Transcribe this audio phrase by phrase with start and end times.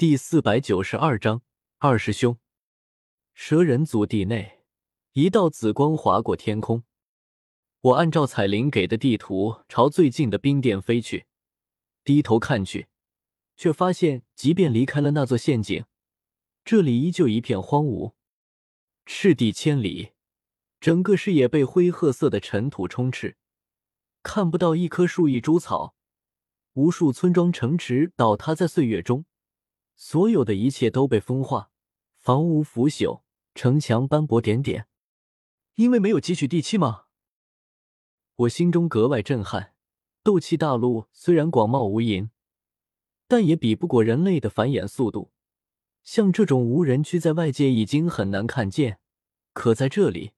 [0.00, 1.42] 第四百九十二章
[1.76, 2.38] 二师兄。
[3.34, 4.62] 蛇人族地内，
[5.12, 6.84] 一道紫光划过天空。
[7.82, 11.26] 我按照彩铃给的地图朝最近的冰殿飞去，
[12.02, 12.88] 低头看去，
[13.58, 15.84] 却发现即便离开了那座陷阱，
[16.64, 18.14] 这里依旧一片荒芜，
[19.04, 20.12] 赤地千里，
[20.80, 23.36] 整个视野被灰褐色的尘土充斥，
[24.22, 25.94] 看不到一棵树、一株草，
[26.72, 29.26] 无数村庄、城池倒塌在岁月中。
[30.02, 31.70] 所有的一切都被风化，
[32.16, 33.20] 房屋腐朽，
[33.54, 34.88] 城墙斑驳点点。
[35.74, 37.04] 因为没有汲取地气吗？
[38.36, 39.74] 我心中格外震撼。
[40.22, 42.30] 斗气大陆虽然广袤无垠，
[43.28, 45.32] 但也比不过人类的繁衍速度。
[46.02, 49.00] 像这种无人区，在外界已经很难看见，
[49.52, 50.32] 可在这里，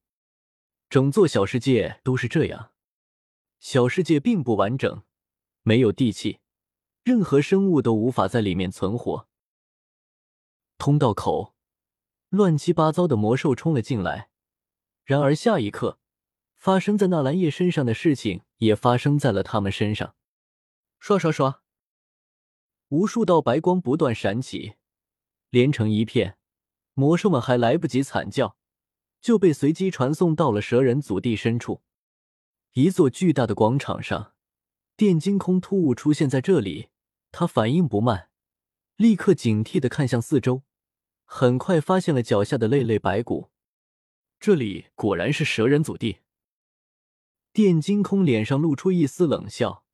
[0.90, 2.72] 整座小世界都是这样。
[3.60, 5.04] 小世界并不完整，
[5.62, 6.40] 没有地气，
[7.04, 9.28] 任何生物都无法在里面存活。
[10.82, 11.54] 通道口，
[12.28, 14.30] 乱七八糟的魔兽冲了进来。
[15.04, 16.00] 然而下一刻，
[16.56, 20.16] 发生在纳兰叶身上的事情也发生在了他们身上。
[20.98, 21.62] 刷刷刷，
[22.88, 24.74] 无数道白光不断闪起，
[25.50, 26.36] 连成一片。
[26.94, 28.56] 魔兽们还来不及惨叫，
[29.20, 31.82] 就被随机传送到了蛇人祖地深处。
[32.72, 34.34] 一座巨大的广场上，
[34.96, 36.88] 电金空突兀出现在这里。
[37.30, 38.30] 他反应不慢，
[38.96, 40.64] 立刻警惕的看向四周。
[41.34, 43.48] 很快发现了脚下的累累白骨，
[44.38, 46.18] 这里果然是蛇人祖地。
[47.54, 49.86] 电金空脸上露出一丝冷笑。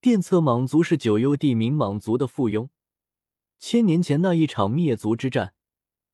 [0.00, 2.68] 电策莽族是九幽地冥莽族的附庸，
[3.58, 5.54] 千年前那一场灭族之战，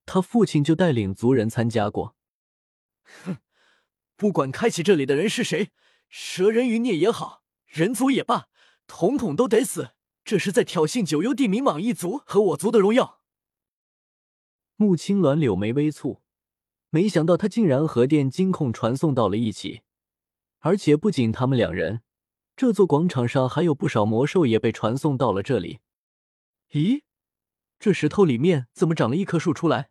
[0.07, 2.17] 他父亲就带领族人参加过。
[3.25, 3.37] 哼，
[4.17, 5.71] 不管开启这里的人是谁，
[6.09, 8.49] 蛇人余孽也好，人族也罢，
[8.87, 9.91] 统统都得死！
[10.25, 13.16] 这是在挑衅九幽地冥莽一族和我族的荣耀。
[14.77, 16.21] 穆青鸾柳眉微蹙，
[16.91, 19.81] 没想到他竟然和电金控传送到了一起，
[20.59, 22.03] 而且不仅他们两人，
[22.55, 25.81] 这座广场上还有不少魔兽也被传送到了这里。
[26.73, 27.03] 咦，
[27.79, 29.89] 这石头里面怎么长了一棵树出来？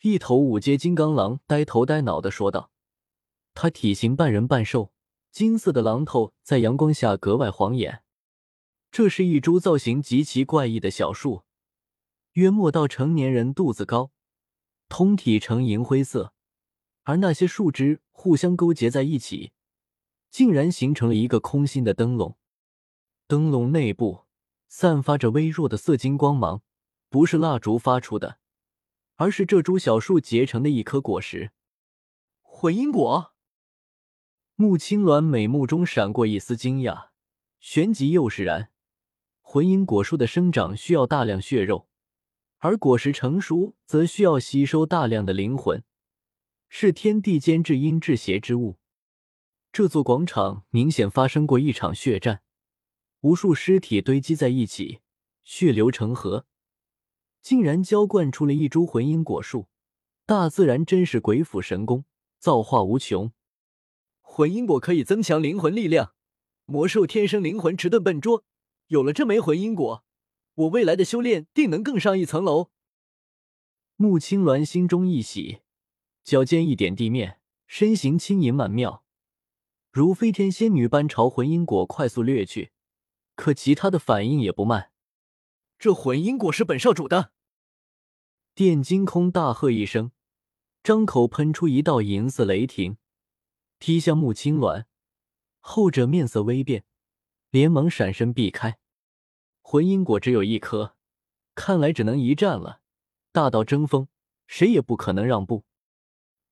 [0.00, 2.70] 一头五阶金刚狼呆头呆脑的说道。
[3.52, 4.92] 它体型半人半兽，
[5.30, 8.02] 金色的狼头在阳光下格外晃眼。
[8.90, 11.44] 这是一株造型极其怪异的小树。
[12.40, 14.12] 约莫到成年人肚子高，
[14.88, 16.32] 通体呈银灰色，
[17.02, 19.52] 而那些树枝互相勾结在一起，
[20.30, 22.38] 竟然形成了一个空心的灯笼。
[23.26, 24.24] 灯笼内部
[24.68, 26.62] 散发着微弱的色金光芒，
[27.10, 28.38] 不是蜡烛发出的，
[29.16, 31.52] 而是这株小树结成的一颗果实——
[32.40, 33.34] 魂因果。
[34.54, 37.08] 穆青鸾美目中闪过一丝惊讶，
[37.60, 38.70] 旋即又释然。
[39.42, 41.89] 魂因果树的生长需要大量血肉。
[42.62, 45.82] 而果实成熟，则需要吸收大量的灵魂，
[46.68, 48.76] 是天地间至阴至邪之物。
[49.72, 52.42] 这座广场明显发生过一场血战，
[53.20, 55.00] 无数尸体堆积在一起，
[55.42, 56.44] 血流成河，
[57.40, 59.68] 竟然浇灌出了一株魂因果树。
[60.26, 62.04] 大自然真是鬼斧神工，
[62.38, 63.32] 造化无穷。
[64.20, 66.12] 魂因果可以增强灵魂力量，
[66.66, 68.44] 魔兽天生灵魂迟钝笨拙，
[68.88, 70.04] 有了这枚魂因果。
[70.60, 72.70] 我未来的修炼定能更上一层楼。
[73.96, 75.60] 穆青鸾心中一喜，
[76.22, 79.04] 脚尖一点地面，身形轻盈曼妙，
[79.90, 82.72] 如飞天仙女般朝魂因果快速掠去。
[83.36, 84.92] 可其他的反应也不慢。
[85.78, 87.32] 这魂因果是本少主的！
[88.54, 90.12] 电金空大喝一声，
[90.82, 92.98] 张口喷出一道银色雷霆，
[93.78, 94.84] 踢向穆青鸾。
[95.60, 96.84] 后者面色微变，
[97.50, 98.79] 连忙闪身避开。
[99.70, 100.96] 魂因果只有一颗，
[101.54, 102.80] 看来只能一战了。
[103.30, 104.08] 大道争锋，
[104.48, 105.64] 谁也不可能让步。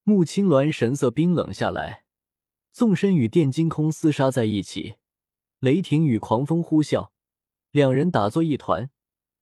[0.04, 2.04] 穆青鸾神色冰冷下来，
[2.70, 4.98] 纵身与电金空厮杀在一起，
[5.58, 7.10] 雷霆与狂风呼啸，
[7.72, 8.88] 两人打作一团，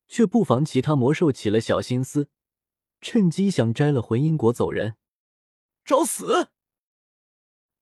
[0.09, 2.31] 却不妨其他魔兽起了小心思，
[3.03, 4.97] 趁机想摘了魂因果走人。
[5.85, 6.49] 找死！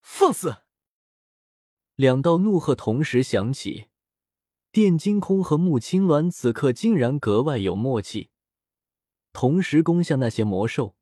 [0.00, 0.56] 放肆！
[1.94, 3.90] 两道怒喝同时响起。
[4.74, 8.30] 电金空和穆青鸾此刻竟然格外有默契，
[9.32, 10.96] 同时攻向那些魔兽。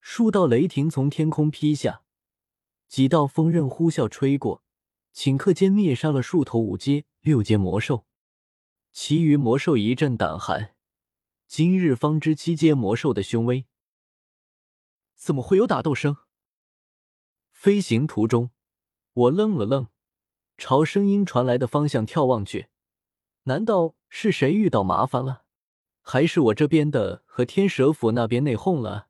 [0.00, 2.04] 数道雷霆从天空劈下，
[2.88, 4.62] 几道风刃呼啸吹过，
[5.12, 8.06] 顷刻间灭杀了数头五阶、六阶魔兽。
[8.94, 10.74] 其余魔兽一阵胆寒，
[11.46, 13.66] 今日方知七阶魔兽的凶威。
[15.14, 16.16] 怎么会有打斗声？
[17.52, 18.52] 飞行途中，
[19.12, 19.88] 我愣了愣，
[20.56, 22.68] 朝声音传来的方向眺望去。
[23.48, 25.44] 难道是谁遇到麻烦了？
[26.02, 29.08] 还是我这边的和天蛇府那边内讧了？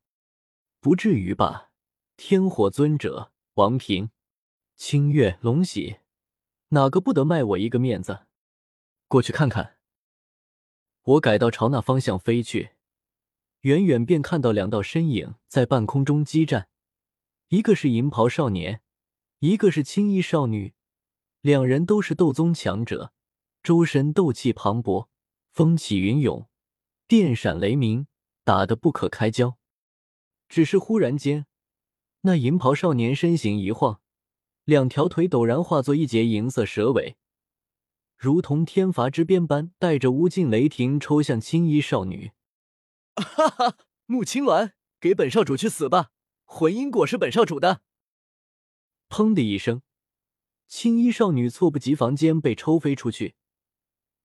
[0.79, 1.73] 不至于吧？
[2.17, 4.13] 天火尊者、王平、
[4.77, 5.97] 清月、龙喜，
[6.69, 8.27] 哪个不得卖我一个面子？
[9.09, 9.79] 过去看看。
[11.03, 12.71] 我改道朝那方向飞去，
[13.63, 16.69] 远远便看到两道身影在半空中激战，
[17.49, 18.83] 一个是银袍少年，
[19.41, 20.75] 一个是青衣少女，
[21.41, 23.13] 两人都是斗宗强者，
[23.63, 25.09] 周身斗气磅礴，
[25.51, 26.49] 风起云涌。
[27.07, 28.07] 电闪雷鸣，
[28.45, 29.59] 打得不可开交。
[30.49, 31.47] 只是忽然间，
[32.23, 34.01] 那银袍少年身形一晃，
[34.65, 37.17] 两条腿陡然化作一截银色蛇尾，
[38.17, 42.33] 如同天罚之鞭般，带着无尽雷霆抽向青衣少女。
[43.17, 43.77] 哈哈，
[44.07, 46.11] 穆青鸾，给本少主去死吧！
[46.45, 47.83] 魂因果是本少主的。
[49.09, 49.83] 砰的一声，
[50.67, 53.35] 青衣少女猝不及防间被抽飞出去，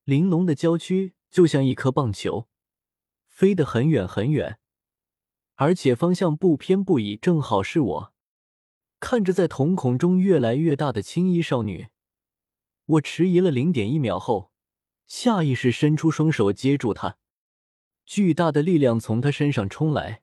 [0.06, 2.48] 玲珑的娇躯就像一颗棒球。
[3.28, 4.60] 飞得很远很远，
[5.56, 8.14] 而且方向不偏不倚，正好是我。
[9.00, 11.88] 看着在瞳孔中越来越大的青衣少女，
[12.86, 14.52] 我迟疑了零点一秒后，
[15.08, 17.18] 下意识伸出双手接住她。
[18.06, 20.22] 巨大的力量从她身上冲来，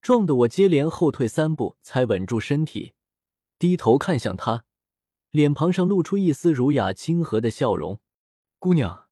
[0.00, 2.94] 撞得我接连后退三步才稳住身体，
[3.58, 4.64] 低头看向她，
[5.30, 8.00] 脸庞上露出一丝儒雅亲和的笑容
[8.62, 9.08] ：“姑娘，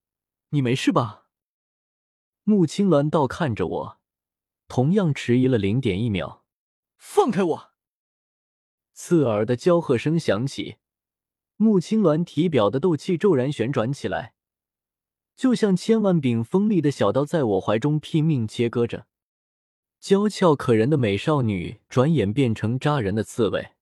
[0.50, 1.26] 你没事吧？”
[2.47, 4.00] 穆青鸾倒看着我，
[4.69, 6.44] 同样迟疑了零点一秒。
[6.97, 7.73] 放开我！
[8.93, 10.76] 刺耳的娇喝声响起，
[11.56, 14.35] 穆青鸾体表的斗气骤然旋转起来，
[15.35, 19.08] 就像千万柄锋利的小刀在我怀中拼命切割着。
[19.99, 23.73] 娇俏可人的美少女转眼变成扎人的刺猬，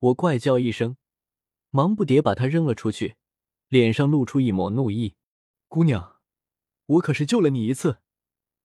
[0.00, 0.98] 我怪叫一声，
[1.70, 3.16] 忙不迭把她扔了出去，
[3.68, 5.16] 脸上露出一抹怒意
[5.68, 6.16] ：“姑娘。”
[6.86, 7.98] 我可是救了你一次，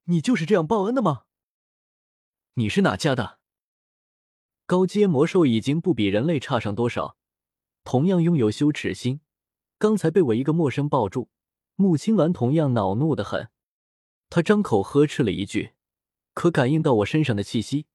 [0.03, 1.23] 你就是这样报恩的吗？
[2.53, 3.39] 你是哪家的？
[4.67, 7.17] 高阶魔兽已经不比人类差上多少，
[7.83, 9.21] 同样拥有羞耻心。
[9.79, 11.29] 刚才被我一个陌生抱住，
[11.75, 13.49] 穆青鸾同样恼怒的很。
[14.29, 15.73] 他张口呵斥了一句，
[16.35, 17.87] 可感应到我身上的气息，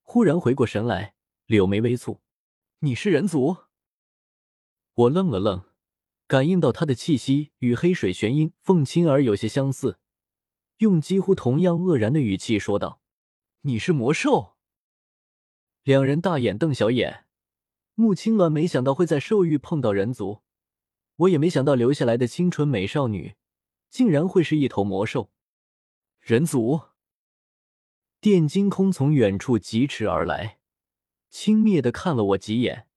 [0.00, 1.14] 忽然回过神来，
[1.44, 2.20] 柳眉微蹙
[2.80, 3.58] ：“你是人族？”
[4.94, 5.62] 我愣了愣。
[6.34, 10.00] 感应到他的气息与黑水玄鹰凤青儿有些相似，
[10.78, 13.00] 用几乎同样愕然的语气说道
[13.62, 14.56] ：“你是魔兽？”
[15.84, 17.26] 两人大眼瞪小眼。
[17.94, 20.40] 穆青鸾没想到会在兽域碰到人族，
[21.18, 23.36] 我也没想到留下来的清纯美少女
[23.88, 25.30] 竟然会是一头魔兽。
[26.18, 26.80] 人族？
[28.20, 30.58] 电金空从远处疾驰而来，
[31.30, 32.88] 轻蔑的看了我几眼，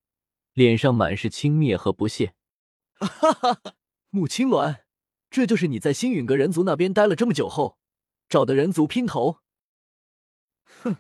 [0.54, 2.34] 脸上满是轻蔑和不屑。
[3.00, 3.76] 哈哈哈，
[4.10, 4.84] 穆青鸾，
[5.30, 7.78] 这就是你在星陨阁人族那边待了这么久后
[8.28, 9.40] 找的人族姘头？
[10.64, 10.98] 哼，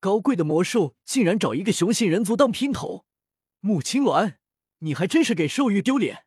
[0.00, 3.06] 高贵的魔兽竟然找一个雄性人族当姘头，
[3.60, 4.36] 穆青鸾，
[4.78, 6.26] 你还真是给兽域丢脸！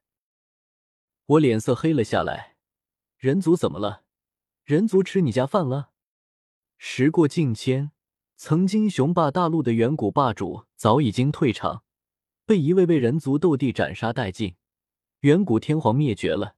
[1.25, 2.55] 我脸色黑了下来，
[3.17, 4.03] 人族怎么了？
[4.63, 5.91] 人族吃你家饭了？
[6.77, 7.91] 时过境迁，
[8.35, 11.83] 曾经雄霸大陆的远古霸主早已经退场，
[12.45, 14.55] 被一位位人族斗帝斩杀殆尽。
[15.25, 16.55] 远古天皇灭绝了，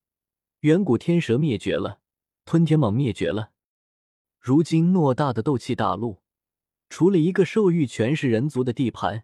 [0.60, 2.02] 远古天蛇灭绝了，
[2.44, 3.54] 吞天蟒灭绝了。
[4.42, 6.22] 如今偌大的斗气大陆，
[6.90, 9.24] 除了一个兽域，全是人族的地盘。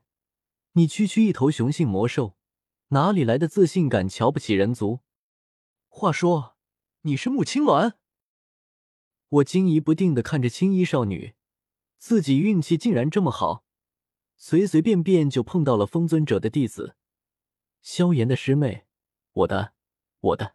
[0.76, 2.38] 你区区一头雄性魔兽，
[2.92, 5.02] 哪里来的自信敢瞧不起人族？
[5.90, 6.56] 话说，
[7.02, 7.96] 你是穆青鸾？
[9.28, 11.34] 我惊疑不定的看着青衣少女，
[11.98, 13.66] 自己运气竟然这么好，
[14.38, 16.96] 随随便便就碰到了风尊者的弟子，
[17.82, 18.86] 萧炎的师妹。
[19.34, 19.74] 我的，
[20.20, 20.54] 我的，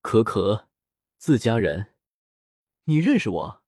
[0.00, 0.68] 可可，
[1.16, 1.94] 自家人，
[2.84, 3.62] 你认识我？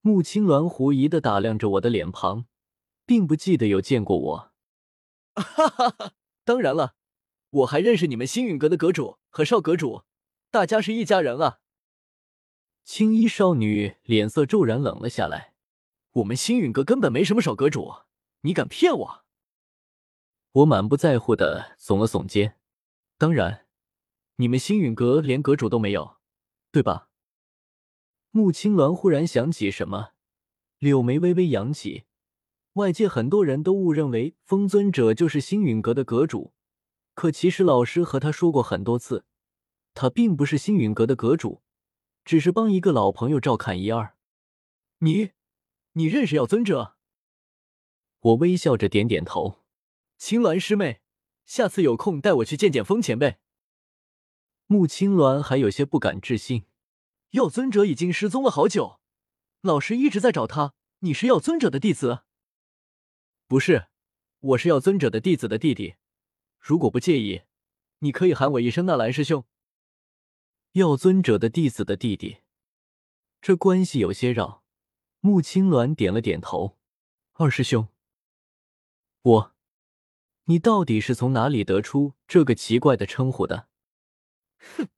[0.00, 2.46] 穆青鸾狐疑的打量着我的脸庞，
[3.04, 4.52] 并不记得有见过我。
[5.34, 6.12] 哈哈哈，
[6.44, 6.96] 当然了，
[7.50, 10.02] 我还认识你们星陨阁的阁主和少阁主，
[10.50, 11.60] 大家是一家人啊。
[12.82, 15.54] 青衣少女脸色骤然冷了下来。
[16.12, 18.02] 我们星陨阁根本没什么少阁主，
[18.40, 19.24] 你敢骗我？
[20.50, 22.58] 我满不在乎的耸了耸肩。
[23.18, 23.66] 当然，
[24.36, 26.18] 你们星陨阁连阁主都没有，
[26.70, 27.08] 对吧？
[28.30, 30.10] 穆青鸾忽然想起什么，
[30.78, 32.04] 柳眉微微扬起。
[32.74, 36.52] 外界很多人都误认为风尊者就是星陨阁的阁主，
[37.14, 39.24] 可其实老师和他说过很多次，
[39.94, 41.62] 他并不是星陨阁的阁主，
[42.22, 44.14] 只是帮一个老朋友照看一二。
[44.98, 45.30] 你，
[45.92, 46.96] 你认识药尊者？
[48.20, 49.64] 我微笑着点点头。
[50.18, 51.00] 青鸾师妹。
[51.46, 53.38] 下次有空带我去见见风前辈。
[54.66, 56.66] 穆青鸾还有些不敢置信，
[57.30, 59.00] 药尊者已经失踪了好久，
[59.60, 60.74] 老师一直在找他。
[61.00, 62.24] 你是药尊者的弟子？
[63.46, 63.86] 不是，
[64.40, 65.94] 我是药尊者的弟子的弟弟。
[66.58, 67.42] 如果不介意，
[68.00, 69.44] 你可以喊我一声纳兰师兄。
[70.72, 72.38] 药尊者的弟子的弟弟，
[73.40, 74.64] 这关系有些绕。
[75.20, 76.76] 穆青鸾点了点头。
[77.34, 77.88] 二师兄，
[79.22, 79.55] 我，
[80.48, 83.68] 你到底是从哪里得出这个奇怪的称呼的？
[84.58, 84.88] 哼，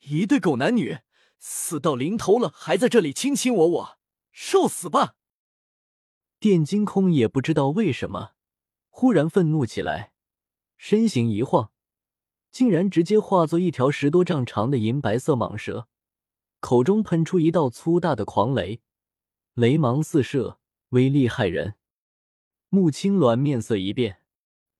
[0.00, 0.98] 一对狗男女，
[1.38, 3.98] 死到临头了还在这里卿卿我我，
[4.32, 5.16] 受死吧！
[6.40, 8.32] 电金空也不知道为什么，
[8.88, 10.12] 忽然愤怒起来，
[10.78, 11.70] 身形一晃，
[12.50, 15.88] 竟然直接化作一条十多丈长的银白色蟒蛇，
[16.60, 18.80] 口中喷出一道粗大的狂雷，
[19.52, 20.58] 雷芒四射，
[20.90, 21.74] 威力骇人。
[22.70, 24.17] 穆青鸾面色一变，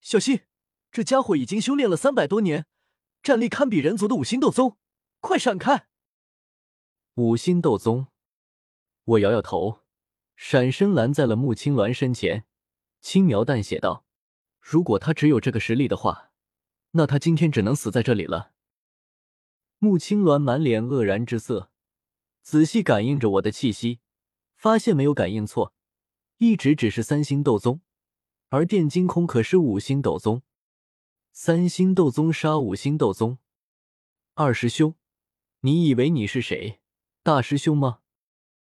[0.01, 0.43] 小心，
[0.91, 2.67] 这家伙已经修炼了三百多年，
[3.23, 4.79] 战力堪比人族的五星斗宗，
[5.21, 5.89] 快闪开！
[7.15, 8.07] 五星斗宗，
[9.05, 9.81] 我摇摇头。
[10.37, 12.45] 闪身拦在了穆青鸾身前，
[13.01, 14.07] 轻描淡写道
[14.63, 16.31] ：“如果他只有这个实力的话，
[16.93, 18.53] 那他今天只能死在这里了。”
[19.81, 21.73] 穆青鸾满脸愕然之色，
[22.41, 23.99] 仔细感应着我的气息，
[24.55, 25.75] 发现没有感应错，
[26.37, 27.81] 一直只是三星斗宗，
[28.51, 30.43] 而电金空可是五星斗宗。
[31.33, 33.39] 三星斗宗杀五星斗宗，
[34.35, 34.95] 二师兄，
[35.61, 36.81] 你以为你是谁？
[37.23, 38.01] 大师兄吗？